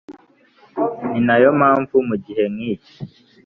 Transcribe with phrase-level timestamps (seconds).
[1.11, 2.93] ni na yo mpamvu mu gihe nk’iki